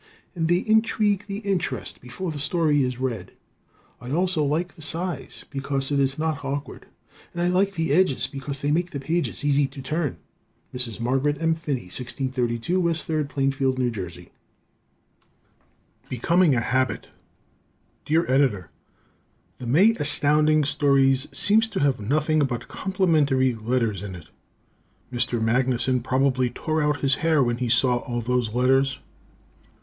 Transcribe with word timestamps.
And 0.33 0.47
they 0.47 0.57
intrigue 0.65 1.25
the 1.27 1.41
interest 1.45 2.01
before 2.01 2.31
the 2.31 2.39
story 2.39 2.83
is 2.83 2.99
read. 2.99 3.33
I 3.99 4.09
also 4.09 4.43
like 4.43 4.73
the 4.73 4.81
size, 4.81 5.45
because 5.51 5.91
it 5.91 5.99
is 5.99 6.17
not 6.17 6.43
awkward, 6.43 6.87
and 7.33 7.41
I 7.43 7.49
like 7.49 7.75
the 7.75 7.91
edges 7.93 8.25
because 8.25 8.57
they 8.57 8.71
make 8.71 8.89
the 8.89 8.99
pages 8.99 9.45
easy 9.45 9.67
to 9.67 9.79
turn. 9.79 10.17
Mrs. 10.73 10.99
Margaret 10.99 11.37
M. 11.39 11.53
Phinney, 11.53 11.81
1632 11.93 12.73
W. 12.77 12.93
3rd, 12.95 13.29
Plainfield, 13.29 13.79
N. 13.79 13.93
J. 13.93 14.29
"Becoming 16.09 16.55
a 16.55 16.61
Habit" 16.61 17.09
Dear 18.03 18.25
Editor: 18.27 18.71
The 19.59 19.67
May 19.67 19.91
Astounding 19.99 20.63
Stories 20.63 21.27
seems 21.31 21.69
to 21.69 21.79
have 21.79 21.99
nothing 21.99 22.39
but 22.39 22.67
complimentary 22.67 23.53
letters 23.53 24.01
in 24.01 24.15
it. 24.15 24.31
Mr. 25.13 25.39
Magnuson 25.39 26.01
probably 26.03 26.49
tore 26.49 26.81
out 26.81 27.01
his 27.01 27.13
hair 27.21 27.43
when 27.43 27.57
he 27.57 27.69
saw 27.69 27.97
all 27.97 28.21
those 28.21 28.51
letters. 28.55 28.97